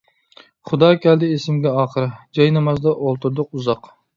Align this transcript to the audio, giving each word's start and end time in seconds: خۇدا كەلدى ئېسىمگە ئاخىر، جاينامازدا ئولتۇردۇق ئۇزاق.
خۇدا 0.69 0.89
كەلدى 1.03 1.29
ئېسىمگە 1.35 1.75
ئاخىر، 1.81 2.09
جاينامازدا 2.39 2.95
ئولتۇردۇق 2.97 3.55
ئۇزاق. 3.61 3.97